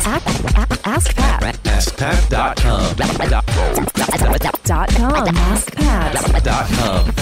[0.00, 1.56] Ask, ask, ask Pat.
[1.64, 2.94] AskPat.com.
[4.62, 5.28] Dot com.
[5.36, 6.44] Ask Pat.
[6.44, 7.12] Dot com.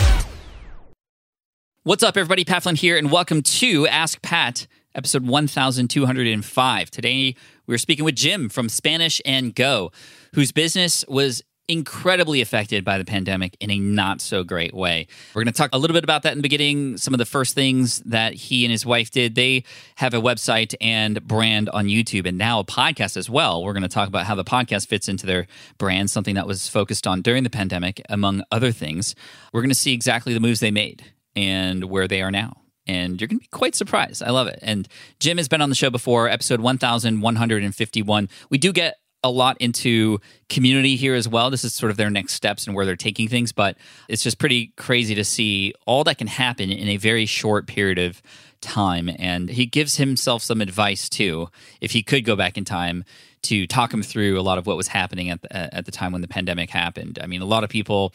[1.85, 2.45] What's up, everybody?
[2.45, 6.91] Pat Flynn here, and welcome to Ask Pat, episode 1205.
[6.91, 7.35] Today,
[7.67, 9.91] we're speaking with Jim from Spanish and Go,
[10.35, 15.07] whose business was incredibly affected by the pandemic in a not so great way.
[15.35, 17.27] We're going to talk a little bit about that in the beginning, some of the
[17.27, 19.35] first things that he and his wife did.
[19.35, 19.65] They
[19.97, 23.65] have a website and brand on YouTube and now a podcast as well.
[23.65, 25.47] We're going to talk about how the podcast fits into their
[25.79, 29.15] brand, something that was focused on during the pandemic, among other things.
[29.53, 32.63] We're going to see exactly the moves they made and where they are now.
[32.87, 34.23] And you're going to be quite surprised.
[34.23, 34.61] I love it.
[34.63, 34.87] And
[35.19, 38.29] Jim has been on the show before, episode 1151.
[38.49, 41.51] We do get a lot into community here as well.
[41.51, 43.77] This is sort of their next steps and where they're taking things, but
[44.09, 47.99] it's just pretty crazy to see all that can happen in a very short period
[47.99, 48.23] of
[48.61, 49.11] time.
[49.19, 51.49] And he gives himself some advice too,
[51.81, 53.05] if he could go back in time
[53.43, 56.13] to talk him through a lot of what was happening at the, at the time
[56.13, 57.19] when the pandemic happened.
[57.23, 58.13] I mean, a lot of people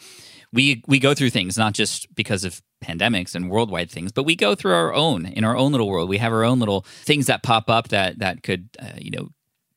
[0.52, 4.36] we we go through things not just because of pandemics and worldwide things, but we
[4.36, 6.08] go through our own in our own little world.
[6.08, 9.28] We have our own little things that pop up that that could uh, you know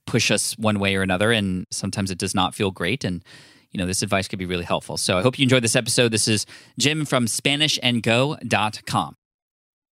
[0.05, 3.03] push us one way or another, and sometimes it does not feel great.
[3.03, 3.23] And
[3.71, 4.97] you know this advice could be really helpful.
[4.97, 6.11] So I hope you enjoyed this episode.
[6.11, 6.45] This is
[6.79, 9.17] Jim from SpanishAndGo.com.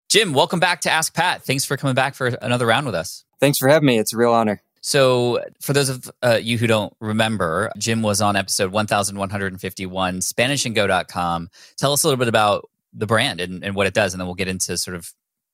[0.08, 1.42] Jim, welcome back to Ask Pat.
[1.42, 3.24] Thanks for coming back for another round with us.
[3.40, 3.98] Thanks for having me.
[3.98, 4.62] It's a real honor.
[4.82, 11.48] So, for those of uh, you who don't remember, Jim was on episode 1151, SpanishAndGo.com.
[11.78, 14.26] Tell us a little bit about the brand and, and what it does, and then
[14.26, 15.12] we'll get into sort of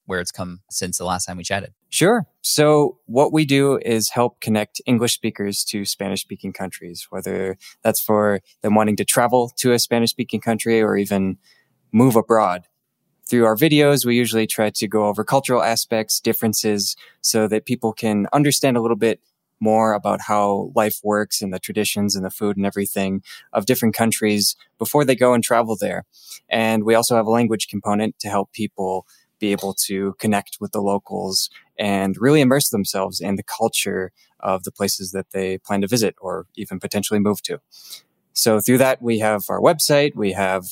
[0.09, 1.75] where it's come since the last time we chatted.
[1.91, 2.27] Sure.
[2.41, 8.01] So, what we do is help connect English speakers to Spanish speaking countries, whether that's
[8.01, 11.37] for them wanting to travel to a Spanish speaking country or even
[11.93, 12.65] move abroad.
[13.29, 17.93] Through our videos, we usually try to go over cultural aspects, differences, so that people
[17.93, 19.21] can understand a little bit
[19.61, 23.95] more about how life works and the traditions and the food and everything of different
[23.95, 26.05] countries before they go and travel there.
[26.49, 29.07] And we also have a language component to help people
[29.39, 34.65] be able to connect with the locals and really immerse themselves in the culture of
[34.65, 37.61] the places that they plan to visit or even potentially move to.
[38.33, 40.65] So through that, we have our website, we have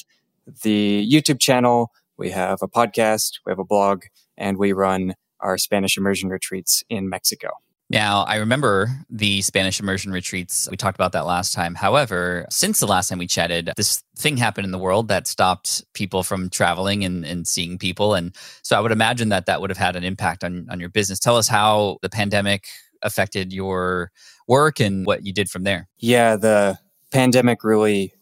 [0.62, 4.04] the YouTube channel, we have a podcast, we have a blog,
[4.37, 7.50] and we run our Spanish immersion retreats in Mexico.
[7.88, 10.69] Now, I remember the Spanish immersion retreats.
[10.70, 11.76] We talked about that last time.
[11.76, 15.84] However, since the last time we chatted, this thing happened in the world that stopped
[15.94, 18.14] people from traveling and, and seeing people.
[18.14, 20.88] And so I would imagine that that would have had an impact on, on your
[20.88, 21.20] business.
[21.20, 22.66] Tell us how the pandemic
[23.02, 24.10] affected your
[24.48, 25.88] work and what you did from there.
[25.98, 26.78] Yeah, the
[27.12, 28.14] pandemic really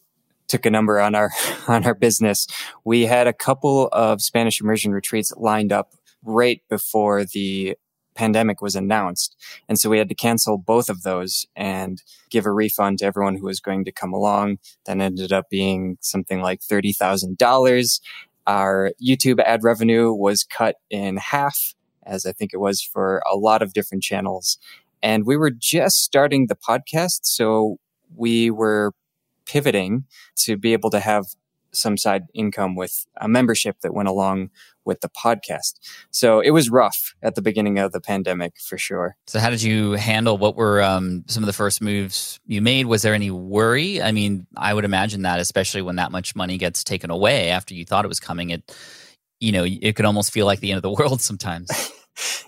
[0.47, 1.31] took a number on our
[1.69, 2.47] on our business.
[2.85, 7.77] We had a couple of Spanish immersion retreats lined up right before the
[8.15, 9.37] pandemic was announced.
[9.69, 13.37] And so we had to cancel both of those and give a refund to everyone
[13.37, 14.59] who was going to come along.
[14.87, 18.01] That ended up being something like $30,000.
[18.47, 23.37] Our YouTube ad revenue was cut in half, as I think it was for a
[23.37, 24.59] lot of different channels.
[25.03, 27.21] And we were just starting the podcast.
[27.23, 27.79] So
[28.15, 28.93] we were
[29.47, 30.05] pivoting
[30.37, 31.27] to be able to have
[31.75, 34.51] some side income with a membership that went along
[34.85, 35.75] with the podcast.
[36.11, 39.17] So it was rough at the beginning of the pandemic for sure.
[39.27, 42.87] So, how did you handle what were um, some of the first moves you made?
[42.87, 44.03] Was there any worry?
[44.03, 47.75] I mean, I would imagine that, especially when that much money gets taken away after
[47.75, 48.77] you thought it was coming, it
[49.41, 51.71] you know it could almost feel like the end of the world sometimes.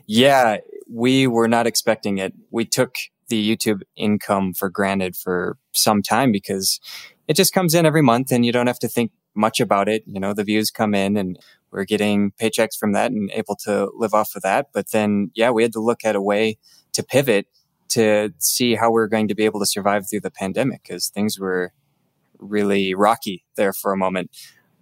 [0.07, 0.59] yeah,
[0.91, 2.33] we were not expecting it.
[2.51, 2.95] We took
[3.29, 6.81] the YouTube income for granted for some time because
[7.29, 10.03] it just comes in every month and you don't have to think much about it.
[10.07, 11.39] You know, the views come in and
[11.71, 14.69] we're getting paychecks from that and able to live off of that.
[14.73, 16.59] But then, yeah, we had to look at a way
[16.93, 17.47] to pivot
[17.89, 21.09] to see how we are going to be able to survive through the pandemic because
[21.09, 21.73] things were
[22.39, 24.31] really rocky there for a moment.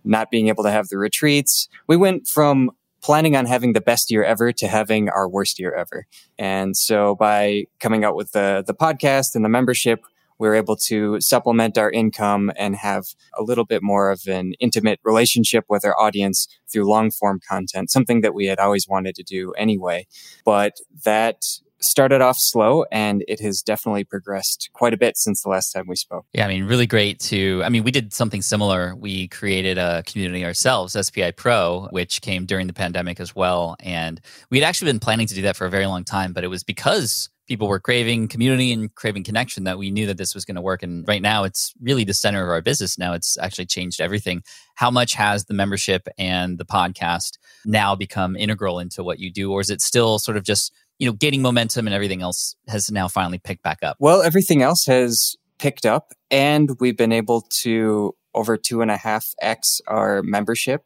[0.05, 1.69] Not being able to have the retreats.
[1.87, 2.71] We went from
[3.03, 6.07] planning on having the best year ever to having our worst year ever.
[6.39, 10.05] And so by coming out with the, the podcast and the membership,
[10.39, 13.05] we're able to supplement our income and have
[13.39, 17.91] a little bit more of an intimate relationship with our audience through long form content,
[17.91, 20.07] something that we had always wanted to do anyway.
[20.45, 21.45] But that
[21.85, 25.85] started off slow and it has definitely progressed quite a bit since the last time
[25.87, 26.25] we spoke.
[26.33, 27.63] Yeah, I mean, really great to.
[27.65, 28.95] I mean, we did something similar.
[28.97, 33.77] We created a community ourselves, SPI Pro, which came during the pandemic as well.
[33.81, 34.21] And
[34.51, 36.49] we had actually been planning to do that for a very long time, but it
[36.49, 40.45] was because people were craving community and craving connection that we knew that this was
[40.45, 40.83] going to work.
[40.83, 42.99] And right now, it's really the center of our business.
[42.99, 44.43] Now it's actually changed everything.
[44.75, 49.53] How much has the membership and the podcast now become integral into what you do?
[49.53, 52.91] Or is it still sort of just, you know, gaining momentum and everything else has
[52.91, 53.97] now finally picked back up?
[54.01, 58.97] Well, everything else has picked up and we've been able to over two and a
[58.97, 60.83] half X our membership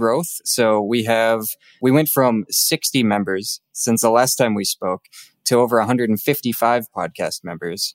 [0.00, 0.40] growth.
[0.44, 1.42] So we have,
[1.82, 5.02] we went from 60 members since the last time we spoke
[5.44, 7.94] to over 155 podcast members.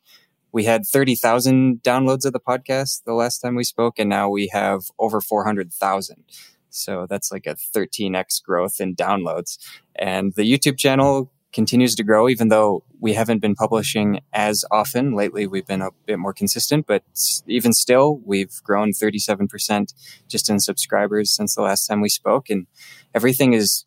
[0.51, 4.49] We had 30,000 downloads of the podcast the last time we spoke, and now we
[4.53, 6.23] have over 400,000.
[6.69, 9.57] So that's like a 13x growth in downloads.
[9.95, 15.15] And the YouTube channel continues to grow, even though we haven't been publishing as often.
[15.15, 17.03] Lately, we've been a bit more consistent, but
[17.47, 19.93] even still, we've grown 37%
[20.27, 22.49] just in subscribers since the last time we spoke.
[22.49, 22.67] And
[23.13, 23.85] everything is,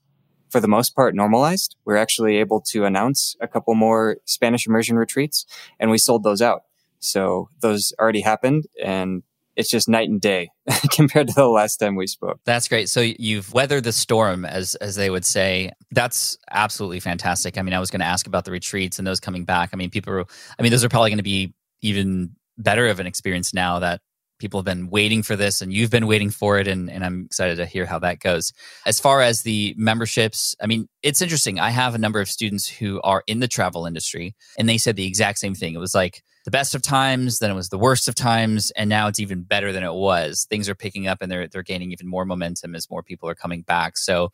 [0.49, 1.77] for the most part, normalized.
[1.85, 5.45] We're actually able to announce a couple more Spanish immersion retreats,
[5.79, 6.63] and we sold those out.
[7.01, 9.23] So those already happened, and
[9.59, 10.51] it's just night and day
[10.93, 12.41] compared to the last time we spoke.
[12.45, 12.89] That's great.
[12.89, 15.73] So you've weathered the storm, as as they would say.
[15.91, 17.59] That's absolutely fantastic.
[17.59, 19.71] I mean, I was going to ask about the retreats and those coming back.
[19.73, 20.15] I mean, people.
[20.15, 20.25] Are,
[20.59, 21.53] I mean, those are probably going to be
[21.83, 24.01] even better of an experience now that
[24.39, 27.25] people have been waiting for this and you've been waiting for it and, and i'm
[27.27, 28.53] excited to hear how that goes
[28.87, 32.69] as far as the memberships i mean it's interesting i have a number of students
[32.69, 35.95] who are in the travel industry and they said the exact same thing it was
[35.95, 39.21] like the best of times, then it was the worst of times, and now it's
[39.21, 40.47] even better than it was.
[40.49, 43.35] Things are picking up and they're they're gaining even more momentum as more people are
[43.35, 43.97] coming back.
[43.97, 44.31] So,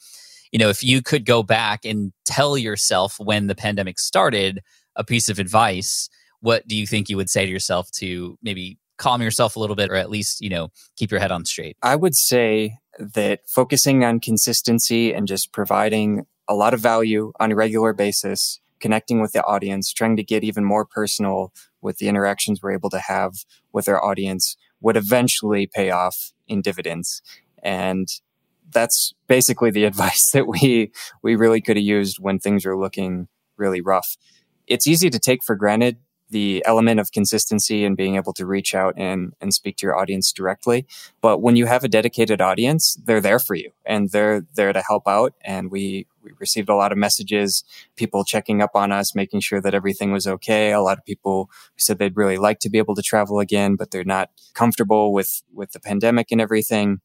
[0.52, 4.60] you know, if you could go back and tell yourself when the pandemic started
[4.96, 6.08] a piece of advice,
[6.40, 9.76] what do you think you would say to yourself to maybe calm yourself a little
[9.76, 11.76] bit or at least, you know, keep your head on straight?
[11.82, 17.50] I would say that focusing on consistency and just providing a lot of value on
[17.50, 21.54] a regular basis connecting with the audience, trying to get even more personal
[21.84, 26.62] with the interactions we're able to have with our audience would eventually pay off in
[26.62, 27.22] dividends.
[27.62, 28.08] And
[28.72, 30.90] that's basically the advice that we,
[31.22, 34.16] we really could have used when things are looking really rough.
[34.66, 35.98] It's easy to take for granted
[36.30, 39.96] the element of consistency and being able to reach out and, and speak to your
[39.96, 40.86] audience directly.
[41.20, 44.82] But when you have a dedicated audience, they're there for you and they're there to
[44.82, 45.34] help out.
[45.44, 47.62] And we, we received a lot of messages,
[47.96, 50.72] people checking up on us, making sure that everything was okay.
[50.72, 53.90] A lot of people said they'd really like to be able to travel again, but
[53.90, 57.00] they're not comfortable with, with the pandemic and everything.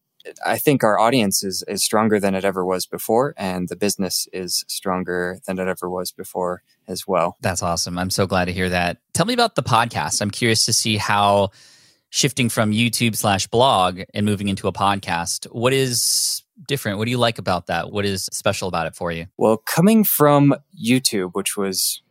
[0.46, 4.28] I think our audience is, is stronger than it ever was before, and the business
[4.34, 7.38] is stronger than it ever was before as well.
[7.42, 7.98] That's awesome.
[7.98, 8.98] I'm so glad to hear that.
[9.14, 10.22] Tell me about the podcast.
[10.22, 11.52] I'm curious to see how
[12.10, 16.98] shifting from YouTube slash blog and moving into a podcast, what is different?
[16.98, 17.92] What do you like about that?
[17.92, 19.28] What is special about it for you?
[19.38, 22.02] Well, coming from YouTube, which was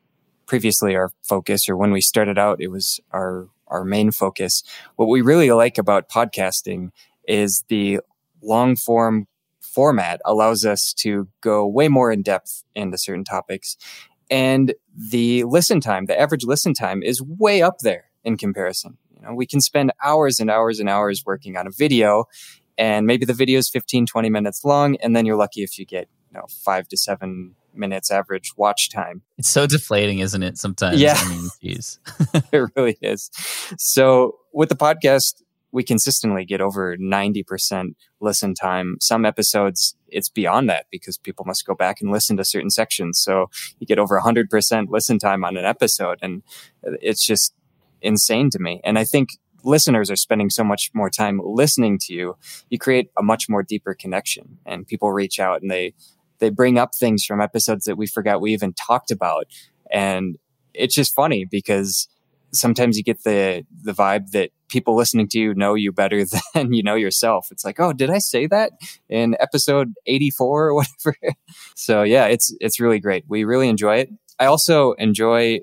[0.47, 4.63] previously our focus, or when we started out, it was our our main focus.
[4.97, 6.91] What we really like about podcasting
[7.29, 8.01] is the
[8.43, 9.27] long form
[9.61, 13.77] format allows us to go way more in depth into certain topics.
[14.31, 18.99] And the listen time, the average listen time is way up there in comparison.
[19.15, 22.27] You know, we can spend hours and hours and hours working on a video
[22.79, 24.97] and maybe the video is 15, 20 minutes long.
[24.97, 28.91] And then you're lucky if you get, you know, five to seven minutes average watch
[28.91, 29.23] time.
[29.37, 30.59] It's so deflating, isn't it?
[30.59, 31.01] Sometimes.
[31.01, 31.17] Yeah.
[31.17, 31.99] I mean, geez.
[32.53, 33.31] it really is.
[33.79, 35.43] So with the podcast,
[35.73, 38.97] we consistently get over 90% listen time.
[39.01, 43.19] Some episodes, it's beyond that because people must go back and listen to certain sections.
[43.19, 46.19] So you get over 100% listen time on an episode.
[46.23, 46.43] And
[46.83, 47.55] it's just
[48.01, 48.81] insane to me.
[48.85, 49.31] And I think
[49.65, 52.37] listeners are spending so much more time listening to you,
[52.71, 55.95] you create a much more deeper connection and people reach out and they,
[56.39, 59.47] they bring up things from episodes that we forgot we even talked about.
[59.91, 60.39] And
[60.75, 62.09] it's just funny because
[62.53, 66.73] sometimes you get the the vibe that people listening to you know you better than
[66.73, 67.49] you know yourself.
[67.51, 68.73] It's like, oh, did I say that
[69.09, 71.17] in episode 84 or whatever?
[71.75, 73.25] so yeah, it's it's really great.
[73.29, 74.11] We really enjoy it.
[74.39, 75.61] I also enjoy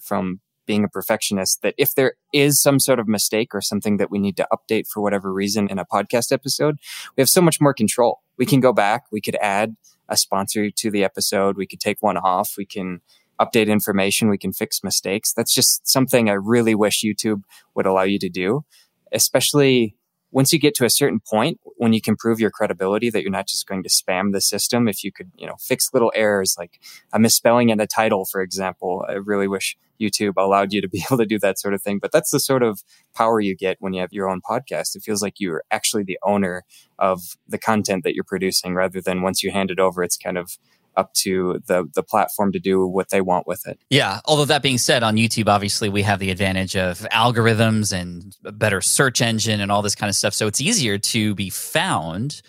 [0.00, 4.10] from being a perfectionist that if there is some sort of mistake or something that
[4.10, 6.78] we need to update for whatever reason in a podcast episode,
[7.16, 8.20] we have so much more control.
[8.38, 9.76] We can go back, we could add
[10.08, 13.00] a sponsor to the episode, we could take one off, we can
[13.44, 14.28] update information.
[14.28, 15.32] We can fix mistakes.
[15.32, 17.42] That's just something I really wish YouTube
[17.74, 18.64] would allow you to do,
[19.12, 19.96] especially
[20.32, 23.30] once you get to a certain point when you can prove your credibility that you're
[23.30, 26.56] not just going to spam the system if you could you know fix little errors
[26.58, 26.80] like
[27.12, 31.04] a misspelling in a title for example i really wish youtube allowed you to be
[31.10, 32.82] able to do that sort of thing but that's the sort of
[33.14, 36.18] power you get when you have your own podcast it feels like you're actually the
[36.24, 36.64] owner
[36.98, 40.38] of the content that you're producing rather than once you hand it over it's kind
[40.38, 40.58] of
[40.96, 43.78] up to the the platform to do what they want with it.
[43.90, 44.20] Yeah.
[44.24, 48.52] Although that being said, on YouTube, obviously we have the advantage of algorithms and a
[48.52, 50.34] better search engine and all this kind of stuff.
[50.34, 52.42] So it's easier to be found.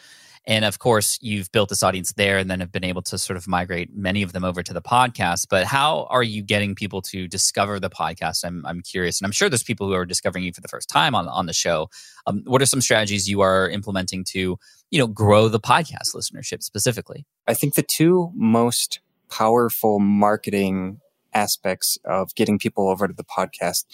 [0.45, 3.37] And of course, you've built this audience there and then have been able to sort
[3.37, 5.47] of migrate many of them over to the podcast.
[5.49, 8.43] But how are you getting people to discover the podcast?
[8.43, 9.21] I'm, I'm curious.
[9.21, 11.45] And I'm sure there's people who are discovering you for the first time on, on
[11.45, 11.87] the show.
[12.27, 14.57] Um, what are some strategies you are implementing to,
[14.91, 17.25] you know, grow the podcast listenership specifically?
[17.47, 20.99] I think the two most powerful marketing
[21.33, 23.85] aspects of getting people over to the podcast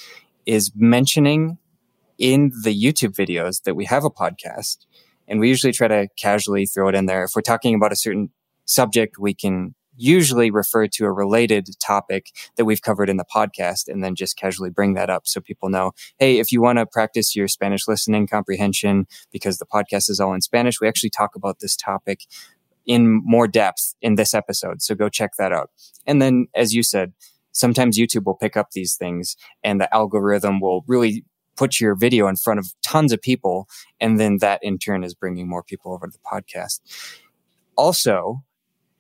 [0.46, 1.58] is mentioning
[2.18, 4.86] in the YouTube videos that we have a podcast
[5.28, 7.24] and we usually try to casually throw it in there.
[7.24, 8.32] If we're talking about a certain
[8.66, 13.88] subject, we can usually refer to a related topic that we've covered in the podcast
[13.88, 16.86] and then just casually bring that up so people know, hey, if you want to
[16.86, 21.36] practice your Spanish listening comprehension because the podcast is all in Spanish, we actually talk
[21.36, 22.22] about this topic
[22.90, 24.82] in more depth in this episode.
[24.82, 25.70] So go check that out.
[26.08, 27.14] And then, as you said,
[27.52, 31.24] sometimes YouTube will pick up these things and the algorithm will really
[31.56, 33.70] put your video in front of tons of people.
[34.02, 36.80] And then that in turn is bringing more people over to the podcast.
[37.76, 38.44] Also,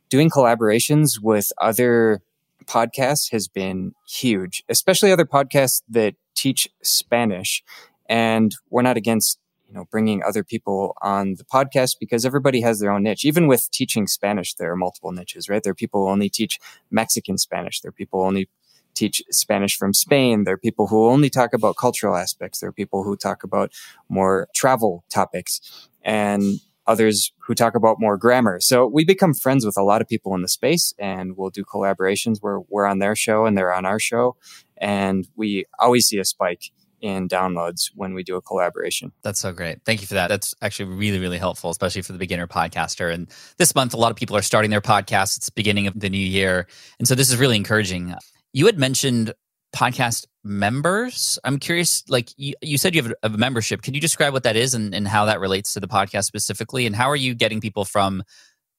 [0.10, 2.22] doing collaborations with other
[2.66, 7.64] podcasts has been huge, especially other podcasts that teach Spanish.
[8.08, 9.40] And we're not against
[9.70, 13.48] you know bringing other people on the podcast because everybody has their own niche even
[13.48, 16.60] with teaching spanish there are multiple niches right there are people who only teach
[16.92, 18.50] mexican spanish there are people who only
[18.96, 20.44] teach Spanish from Spain.
[20.44, 22.60] There are people who only talk about cultural aspects.
[22.60, 23.72] There are people who talk about
[24.10, 28.60] more travel topics and others who talk about more grammar.
[28.60, 31.64] So we become friends with a lot of people in the space and we'll do
[31.64, 34.36] collaborations where we're on their show and they're on our show.
[34.78, 39.12] And we always see a spike in downloads when we do a collaboration.
[39.22, 39.84] That's so great.
[39.86, 40.28] Thank you for that.
[40.28, 43.14] That's actually really, really helpful, especially for the beginner podcaster.
[43.14, 43.28] And
[43.58, 45.38] this month, a lot of people are starting their podcasts.
[45.38, 46.68] It's the beginning of the new year.
[47.00, 48.14] And so this is really encouraging.
[48.54, 49.34] You had mentioned
[49.76, 51.38] podcast members.
[51.44, 53.82] I'm curious, like you, you said you have a, membership.
[53.82, 56.86] Can you describe what that is and, and how that relates to the podcast specifically?
[56.86, 58.24] And how are you getting people from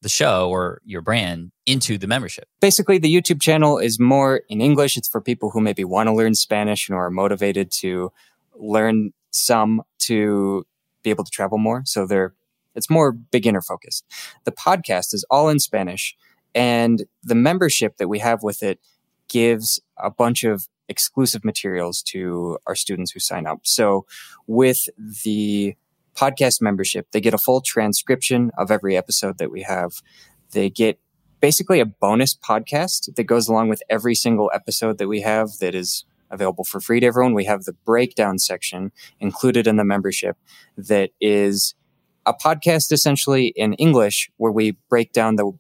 [0.03, 2.49] the show or your brand into the membership?
[2.61, 4.97] Basically, the YouTube channel is more in English.
[4.97, 8.13] It's for people who maybe want to learn Spanish and are motivated to
[8.55, 10.67] learn some to
[11.03, 11.83] be able to travel more.
[11.85, 12.35] So they're
[12.75, 14.05] it's more beginner focused.
[14.45, 16.17] The podcast is all in Spanish
[16.55, 18.81] and the membership that we have with it
[19.29, 23.61] gives a bunch of exclusive materials to our students who sign up.
[23.63, 24.07] So
[24.47, 24.89] with
[25.25, 25.77] the
[26.17, 30.03] podcast membership, they get a full transcription of every episode that we have.
[30.53, 30.99] They get
[31.41, 35.75] basically a bonus podcast that goes along with every single episode that we have that
[35.75, 37.35] is available for free to everyone.
[37.35, 40.37] We have the breakdown section included in the membership
[40.77, 41.75] that is
[42.27, 45.53] a podcast essentially in English where we break down the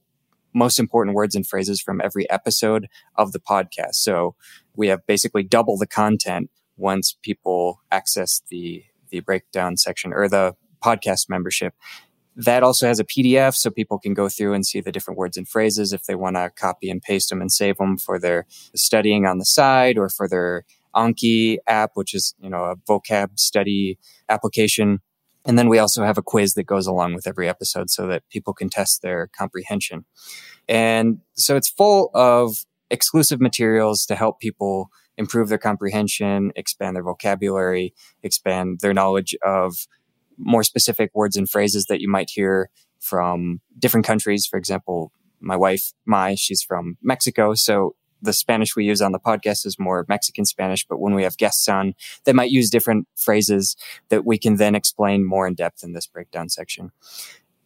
[0.53, 3.95] most important words and phrases from every episode of the podcast.
[3.95, 4.35] So
[4.75, 10.55] we have basically double the content once people access the the breakdown section or the
[10.83, 11.75] podcast membership.
[12.37, 15.37] That also has a PDF so people can go through and see the different words
[15.37, 18.47] and phrases if they want to copy and paste them and save them for their
[18.75, 20.65] studying on the side or for their
[20.95, 23.99] Anki app, which is, you know, a vocab study
[24.29, 25.01] application.
[25.45, 28.23] And then we also have a quiz that goes along with every episode so that
[28.31, 30.05] people can test their comprehension.
[30.69, 32.57] And so it's full of
[32.91, 34.89] exclusive materials to help people
[35.21, 39.87] improve their comprehension, expand their vocabulary, expand their knowledge of
[40.39, 44.47] more specific words and phrases that you might hear from different countries.
[44.47, 47.53] For example, my wife, Mai, she's from Mexico.
[47.55, 51.23] So the Spanish we use on the podcast is more Mexican Spanish, but when we
[51.23, 53.77] have guests on, they might use different phrases
[54.09, 56.93] that we can then explain more in depth in this breakdown section.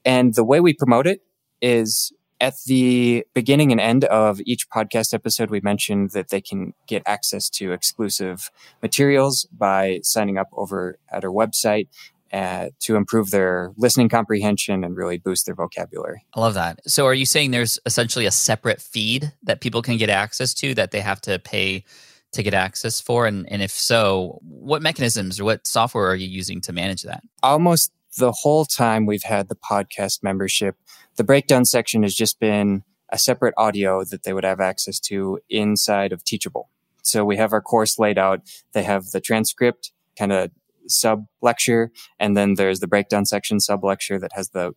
[0.05, 1.21] And the way we promote it
[1.63, 2.13] is
[2.45, 7.03] at the beginning and end of each podcast episode, we mentioned that they can get
[7.07, 8.51] access to exclusive
[8.83, 11.89] materials by signing up over at our website
[12.35, 16.27] uh, to improve their listening comprehension and really boost their vocabulary.
[16.35, 16.81] I love that.
[16.87, 20.75] So, are you saying there's essentially a separate feed that people can get access to
[20.75, 21.85] that they have to pay
[22.33, 23.27] to get access for?
[23.27, 27.23] And, and if so, what mechanisms or what software are you using to manage that?
[27.43, 30.77] Almost the whole time we've had the podcast membership,
[31.17, 35.39] the breakdown section has just been a separate audio that they would have access to
[35.49, 36.69] inside of Teachable.
[37.03, 38.41] So we have our course laid out.
[38.73, 40.51] They have the transcript kind of
[40.89, 41.91] sub lecture.
[42.19, 44.75] And then there's the breakdown section sub lecture that has the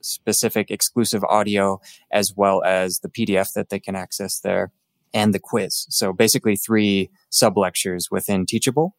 [0.00, 4.72] specific exclusive audio as well as the PDF that they can access there
[5.12, 5.86] and the quiz.
[5.88, 8.96] So basically three sub lectures within Teachable.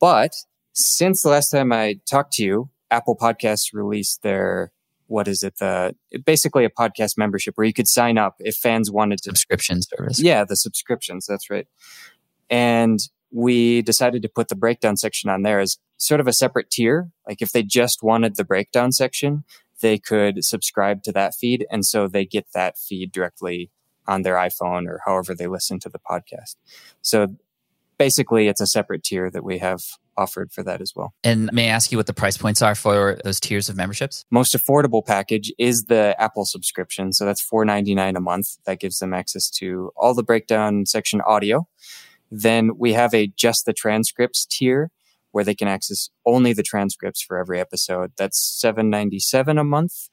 [0.00, 0.32] But
[0.72, 4.72] since the last time I talked to you, Apple Podcasts released their
[5.08, 5.56] what is it?
[5.58, 9.30] The basically a podcast membership where you could sign up if fans wanted to.
[9.30, 10.20] Subscription service.
[10.20, 11.26] Yeah, the subscriptions.
[11.26, 11.66] That's right.
[12.48, 13.00] And
[13.30, 17.10] we decided to put the breakdown section on there as sort of a separate tier.
[17.26, 19.44] Like if they just wanted the breakdown section,
[19.80, 21.66] they could subscribe to that feed.
[21.70, 23.70] And so they get that feed directly
[24.06, 26.56] on their iPhone or however they listen to the podcast.
[27.02, 27.36] So
[27.98, 29.82] basically, it's a separate tier that we have
[30.18, 31.14] offered for that as well.
[31.22, 34.26] And may I ask you what the price points are for those tiers of memberships?
[34.30, 37.12] Most affordable package is the Apple subscription.
[37.12, 38.58] So that's $4.99 a month.
[38.66, 41.68] That gives them access to all the breakdown section audio.
[42.30, 44.90] Then we have a just the transcripts tier
[45.30, 48.12] where they can access only the transcripts for every episode.
[48.16, 50.08] That's 797 a month.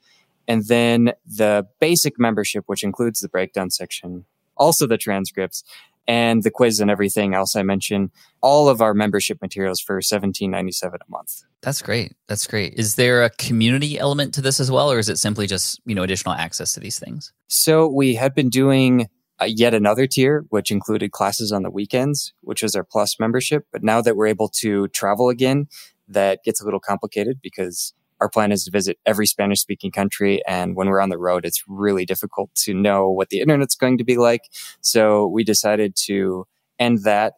[0.48, 5.64] And then the basic membership, which includes the breakdown section, also the transcripts
[6.08, 11.00] and the quiz and everything else I mentioned, all of our membership materials for 1797
[11.02, 11.44] a month.
[11.62, 12.14] That's great.
[12.28, 12.76] That's great.
[12.76, 15.96] Is there a community element to this as well or is it simply just, you
[15.96, 17.34] know, additional access to these things?
[17.48, 19.08] So we had been doing
[19.42, 23.66] uh, yet another tier, which included classes on the weekends, which was our plus membership.
[23.72, 25.68] But now that we're able to travel again,
[26.08, 30.42] that gets a little complicated because our plan is to visit every Spanish speaking country.
[30.48, 33.98] And when we're on the road, it's really difficult to know what the internet's going
[33.98, 34.44] to be like.
[34.82, 36.48] So we decided to
[36.80, 37.34] end that.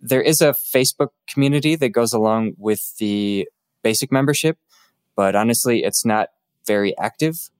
[0.00, 3.48] There is a Facebook community that goes along with the
[3.82, 4.58] basic membership,
[5.16, 6.28] but honestly, it's not
[6.66, 7.50] very active.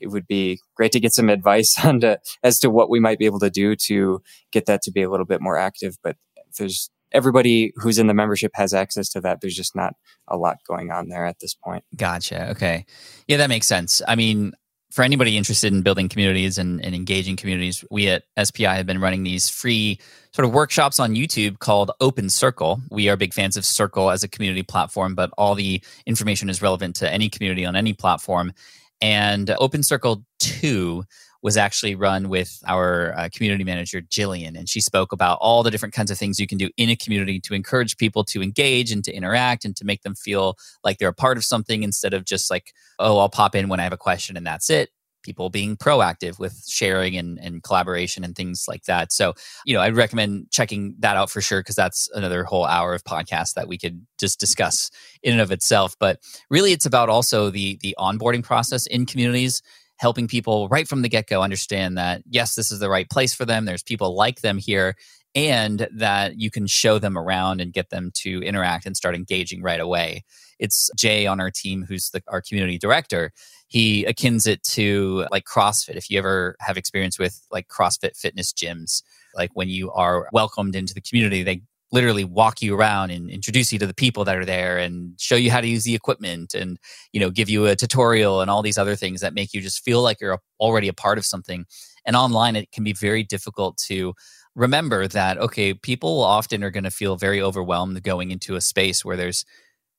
[0.00, 3.18] It would be great to get some advice on to, as to what we might
[3.18, 5.96] be able to do to get that to be a little bit more active.
[6.02, 6.16] But
[6.58, 9.40] there's everybody who's in the membership has access to that.
[9.40, 9.94] There's just not
[10.28, 11.84] a lot going on there at this point.
[11.96, 12.50] Gotcha.
[12.50, 12.86] Okay.
[13.28, 14.02] Yeah, that makes sense.
[14.06, 14.52] I mean,
[14.92, 19.00] for anybody interested in building communities and, and, engaging communities, we at SPI have been
[19.00, 19.98] running these free
[20.34, 22.82] sort of workshops on YouTube called Open Circle.
[22.90, 26.60] We are big fans of Circle as a community platform, but all the information is
[26.60, 28.52] relevant to any community on any platform.
[29.00, 31.04] And Open Circle 2
[31.42, 34.56] was actually run with our uh, community manager, Jillian.
[34.56, 36.96] And she spoke about all the different kinds of things you can do in a
[36.96, 40.98] community to encourage people to engage and to interact and to make them feel like
[40.98, 43.84] they're a part of something instead of just like, oh, I'll pop in when I
[43.84, 44.90] have a question and that's it
[45.22, 49.12] people being proactive with sharing and, and collaboration and things like that.
[49.12, 49.34] So,
[49.64, 53.04] you know, I'd recommend checking that out for sure because that's another whole hour of
[53.04, 54.90] podcast that we could just discuss
[55.22, 55.96] in and of itself.
[55.98, 59.62] But really, it's about also the the onboarding process in communities
[60.02, 63.32] helping people right from the get go understand that, yes, this is the right place
[63.32, 63.64] for them.
[63.64, 64.96] There's people like them here,
[65.34, 69.62] and that you can show them around and get them to interact and start engaging
[69.62, 70.24] right away.
[70.58, 73.32] It's Jay on our team, who's the, our community director.
[73.68, 75.96] He akins it to like CrossFit.
[75.96, 79.02] If you ever have experience with like CrossFit fitness gyms,
[79.34, 81.62] like when you are welcomed into the community, they
[81.92, 85.36] literally walk you around and introduce you to the people that are there and show
[85.36, 86.78] you how to use the equipment and
[87.12, 89.84] you know give you a tutorial and all these other things that make you just
[89.84, 91.64] feel like you're already a part of something.
[92.04, 94.14] And online it can be very difficult to
[94.54, 99.04] remember that okay people often are going to feel very overwhelmed going into a space
[99.04, 99.44] where there's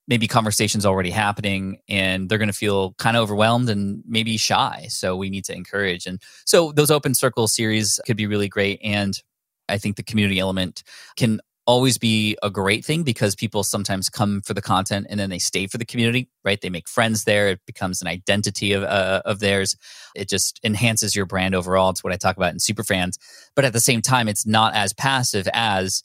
[0.08, 4.86] maybe conversations already happening and they're going to feel kind of overwhelmed and maybe shy.
[4.90, 6.06] So we need to encourage.
[6.06, 8.80] And so those open circle series could be really great.
[8.84, 9.18] And
[9.70, 10.84] I think the community element
[11.16, 15.30] can always be a great thing because people sometimes come for the content and then
[15.30, 16.60] they stay for the community right?
[16.62, 17.50] They make friends there.
[17.50, 19.76] It becomes an identity of, uh, of theirs.
[20.16, 21.90] It just enhances your brand overall.
[21.90, 23.18] It's what i talk about in superfans.
[23.56, 26.04] But at the same time it's not as passive as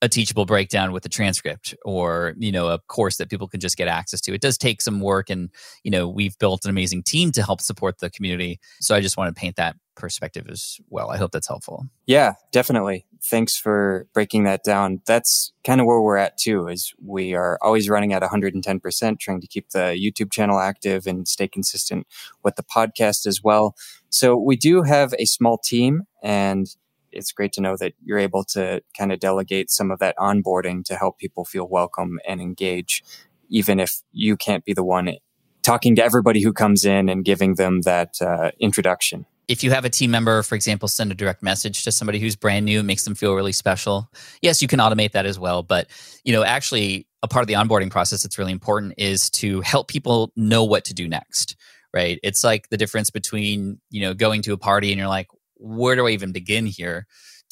[0.00, 3.76] a teachable breakdown with a transcript or you know a course that people can just
[3.76, 4.32] get access to.
[4.32, 5.50] It does take some work and
[5.82, 8.60] you know we've built an amazing team to help support the community.
[8.80, 11.10] So i just want to paint that perspective as well.
[11.10, 11.88] I hope that's helpful.
[12.06, 13.06] Yeah definitely.
[13.24, 15.00] Thanks for breaking that down.
[15.06, 19.40] That's kind of where we're at too is we are always running at 110% trying
[19.40, 22.06] to keep the youtube channel active and stay consistent
[22.44, 23.74] with the podcast as well.
[24.10, 26.68] So we do have a small team and
[27.12, 30.84] it's great to know that you're able to kind of delegate some of that onboarding
[30.84, 33.02] to help people feel welcome and engage,
[33.48, 35.16] even if you can't be the one
[35.62, 39.26] talking to everybody who comes in and giving them that uh, introduction.
[39.48, 42.36] If you have a team member, for example, send a direct message to somebody who's
[42.36, 44.10] brand new, it makes them feel really special.
[44.42, 45.88] Yes, you can automate that as well, but
[46.24, 49.88] you know, actually, a part of the onboarding process that's really important is to help
[49.88, 51.56] people know what to do next.
[51.94, 52.20] Right?
[52.22, 55.96] It's like the difference between you know going to a party and you're like, where
[55.96, 57.06] do I even begin here?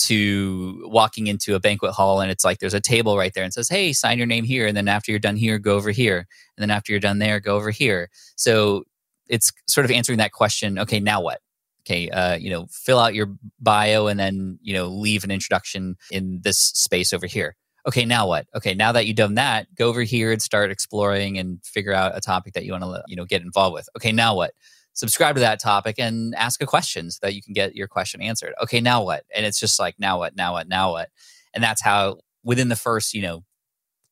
[0.08, 3.52] To walking into a banquet hall and it's like there's a table right there and
[3.52, 4.66] says, Hey, sign your name here.
[4.66, 6.18] And then after you're done here, go over here.
[6.18, 8.10] And then after you're done there, go over here.
[8.36, 8.84] So
[9.26, 10.78] it's sort of answering that question.
[10.78, 11.40] Okay, now what?
[11.88, 13.28] okay uh, you know fill out your
[13.60, 17.54] bio and then you know leave an introduction in this space over here
[17.86, 18.46] Okay, now what?
[18.54, 22.16] Okay, now that you've done that, go over here and start exploring and figure out
[22.16, 23.88] a topic that you want to, you know, get involved with.
[23.96, 24.52] Okay, now what?
[24.96, 28.22] Subscribe to that topic and ask a question so that you can get your question
[28.22, 28.54] answered.
[28.62, 29.24] Okay, now what?
[29.34, 30.34] And it's just like, now what?
[30.34, 30.68] Now what?
[30.68, 31.10] Now what?
[31.52, 33.44] And that's how within the first, you know,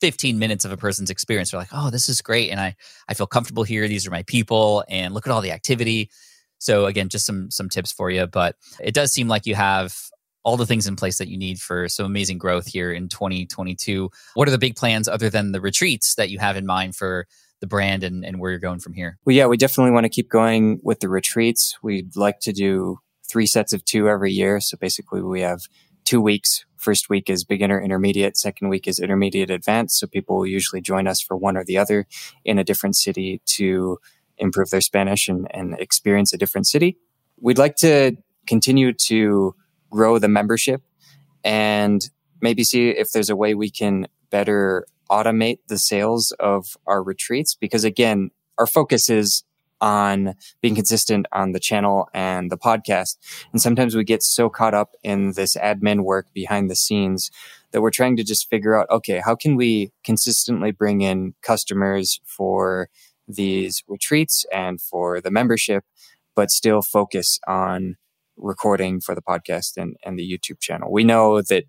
[0.03, 2.51] 15 minutes of a person's experience, they're like, oh, this is great.
[2.51, 2.77] And I,
[3.09, 3.89] I feel comfortable here.
[3.89, 4.85] These are my people.
[4.87, 6.11] And look at all the activity.
[6.59, 8.27] So again, just some some tips for you.
[8.27, 9.97] But it does seem like you have
[10.43, 14.11] all the things in place that you need for some amazing growth here in 2022.
[14.35, 17.27] What are the big plans other than the retreats that you have in mind for
[17.65, 19.19] the brand and, and where you're going from here?
[19.25, 21.79] Well, yeah, we definitely want to keep going with the retreats.
[21.83, 24.61] We'd like to do three sets of two every year.
[24.61, 25.63] So basically, we have
[26.05, 26.67] two weeks.
[26.77, 28.37] First week is beginner intermediate.
[28.37, 29.99] Second week is intermediate advanced.
[29.99, 32.07] So people will usually join us for one or the other
[32.45, 33.99] in a different city to
[34.37, 36.99] improve their Spanish and, and experience a different city.
[37.41, 39.55] We'd like to continue to
[39.89, 40.83] grow the membership
[41.43, 42.07] and
[42.43, 47.55] maybe see if there's a way we can better automate the sales of our retreats
[47.55, 49.45] because again our focus is
[49.81, 53.17] on being consistent on the channel and the podcast
[53.53, 57.31] and sometimes we get so caught up in this admin work behind the scenes
[57.73, 62.21] that we're trying to just figure out okay how can we consistently bring in customers
[62.25, 62.89] for
[63.29, 65.85] these retreats and for the membership,
[66.35, 67.97] but still focus on
[68.37, 70.91] recording for the podcast and, and the YouTube channel.
[70.91, 71.65] We know that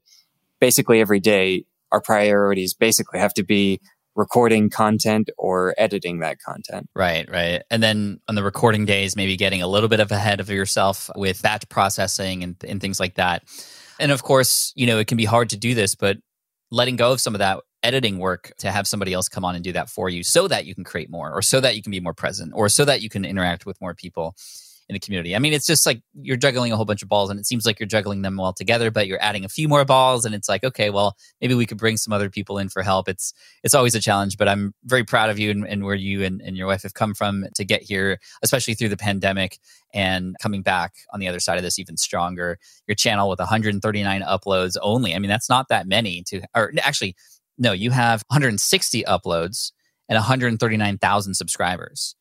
[0.59, 1.65] basically every day
[1.95, 3.79] our priorities basically have to be
[4.17, 6.89] recording content or editing that content.
[6.93, 7.63] Right, right.
[7.71, 11.09] And then on the recording days, maybe getting a little bit of ahead of yourself
[11.15, 13.43] with batch processing and, and things like that.
[13.97, 16.17] And of course, you know, it can be hard to do this, but
[16.69, 19.63] letting go of some of that editing work to have somebody else come on and
[19.63, 21.91] do that for you so that you can create more or so that you can
[21.91, 24.35] be more present or so that you can interact with more people
[24.87, 25.35] in the community.
[25.35, 27.65] I mean, it's just like you're juggling a whole bunch of balls and it seems
[27.65, 30.47] like you're juggling them all together, but you're adding a few more balls and it's
[30.47, 33.09] like, okay, well, maybe we could bring some other people in for help.
[33.09, 36.23] It's it's always a challenge, but I'm very proud of you and, and where you
[36.23, 39.57] and, and your wife have come from to get here, especially through the pandemic
[39.93, 42.59] and coming back on the other side of this even stronger.
[42.87, 45.15] Your channel with 139 uploads only.
[45.15, 47.15] I mean, that's not that many to or actually
[47.57, 49.71] no, you have 160 uploads
[50.09, 52.15] and 139,000 subscribers.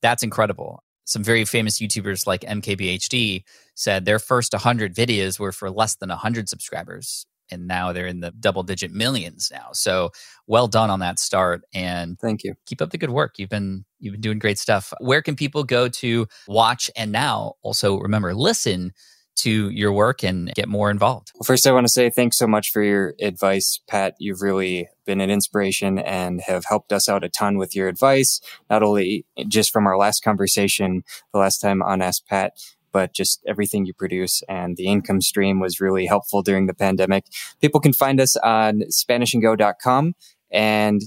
[0.00, 0.82] That's incredible.
[1.06, 6.08] Some very famous YouTubers like MKBHD said their first 100 videos were for less than
[6.10, 7.26] 100 subscribers.
[7.48, 9.68] And now they're in the double digit millions now.
[9.72, 10.10] So
[10.48, 11.62] well done on that start.
[11.72, 12.54] And thank you.
[12.66, 13.38] Keep up the good work.
[13.38, 14.92] You've been you've been doing great stuff.
[14.98, 18.92] Where can people go to watch and now also remember listen
[19.36, 21.32] to your work and get more involved.
[21.34, 24.14] Well, first, I want to say thanks so much for your advice, Pat.
[24.18, 28.40] You've really been an inspiration and have helped us out a ton with your advice,
[28.70, 32.52] not only just from our last conversation the last time on Ask Pat,
[32.92, 37.26] but just everything you produce and the income stream was really helpful during the pandemic.
[37.60, 40.14] People can find us on SpanishAndGo.com
[40.50, 41.02] and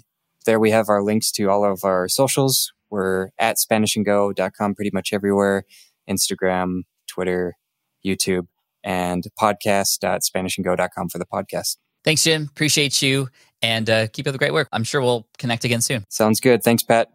[0.45, 2.71] there we have our links to all of our socials.
[2.89, 5.65] We're at SpanishAndGo.com pretty much everywhere.
[6.09, 7.55] Instagram, Twitter,
[8.05, 8.47] YouTube,
[8.83, 11.77] and podcast.spanishandgo.com for the podcast.
[12.03, 12.47] Thanks, Jim.
[12.49, 13.27] Appreciate you
[13.61, 14.69] and uh, keep up the great work.
[14.71, 16.05] I'm sure we'll connect again soon.
[16.09, 16.63] Sounds good.
[16.63, 17.09] Thanks, Pat.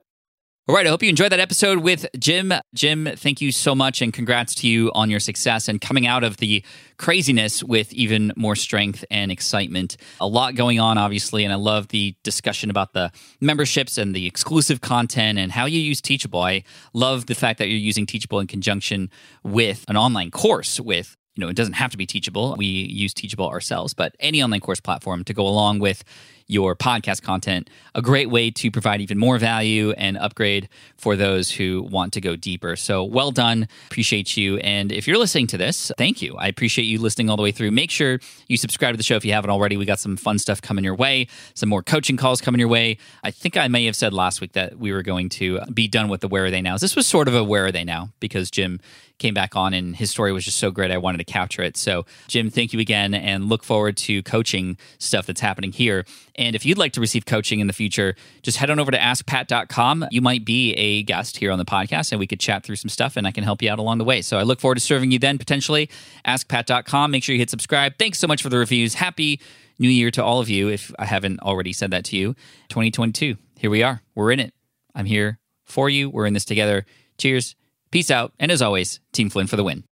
[0.67, 0.87] All right.
[0.87, 2.51] I hope you enjoyed that episode with Jim.
[2.75, 6.25] Jim, thank you so much and congrats to you on your success and coming out
[6.25, 6.65] of the
[6.97, 9.99] craziness with even more strength and excitement.
[10.23, 11.45] A lot going on, obviously.
[11.45, 15.79] And I love the discussion about the memberships and the exclusive content and how you
[15.79, 16.41] use Teachable.
[16.41, 19.11] I love the fact that you're using Teachable in conjunction
[19.43, 22.55] with an online course with you know, it doesn't have to be teachable.
[22.57, 26.05] We use teachable ourselves, but any online course platform to go along with
[26.47, 31.51] your podcast content, a great way to provide even more value and upgrade for those
[31.51, 32.77] who want to go deeper.
[32.77, 33.67] So well done.
[33.87, 34.59] Appreciate you.
[34.59, 36.37] And if you're listening to this, thank you.
[36.37, 37.71] I appreciate you listening all the way through.
[37.71, 39.77] Make sure you subscribe to the show if you haven't already.
[39.77, 42.99] We got some fun stuff coming your way, some more coaching calls coming your way.
[43.23, 46.09] I think I may have said last week that we were going to be done
[46.09, 46.81] with the Where Are They Nows.
[46.81, 48.81] This was sort of a Where Are They Now because Jim
[49.19, 50.91] came back on and his story was just so great.
[50.91, 51.77] I wanted to capture it.
[51.77, 56.05] So, Jim, thank you again and look forward to coaching stuff that's happening here.
[56.37, 58.99] And if you'd like to receive coaching in the future, just head on over to
[58.99, 60.07] askpat.com.
[60.11, 62.89] You might be a guest here on the podcast and we could chat through some
[62.89, 64.23] stuff and I can help you out along the way.
[64.23, 65.89] So I look forward to serving you then potentially.
[66.27, 67.11] Askpat.com.
[67.11, 67.95] Make sure you hit subscribe.
[67.99, 68.95] Thanks so much for the reviews.
[68.95, 69.41] Happy
[69.79, 72.35] New Year to all of you if I haven't already said that to you.
[72.69, 73.37] 2022.
[73.59, 74.03] Here we are.
[74.15, 74.55] We're in it.
[74.95, 76.11] I'm here for you.
[76.11, 76.87] We're in this together.
[77.19, 77.57] Cheers.
[77.91, 78.33] Peace out.
[78.39, 79.85] And as always, Team Flynn for the win.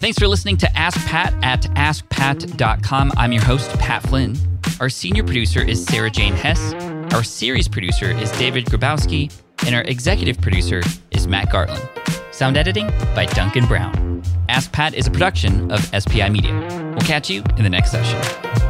[0.00, 3.12] Thanks for listening to Ask Pat at askpat.com.
[3.18, 4.34] I'm your host, Pat Flynn.
[4.80, 6.72] Our senior producer is Sarah Jane Hess.
[7.12, 9.30] Our series producer is David Grabowski.
[9.66, 11.86] And our executive producer is Matt Gartland.
[12.32, 14.22] Sound editing by Duncan Brown.
[14.48, 16.54] Ask Pat is a production of SPI Media.
[16.96, 18.69] We'll catch you in the next session.